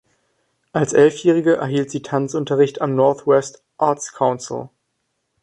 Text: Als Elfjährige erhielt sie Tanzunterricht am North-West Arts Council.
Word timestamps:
Als 0.71 0.93
Elfjährige 0.93 1.57
erhielt 1.57 1.91
sie 1.91 2.01
Tanzunterricht 2.01 2.81
am 2.81 2.95
North-West 2.95 3.61
Arts 3.77 4.11
Council. 4.13 4.71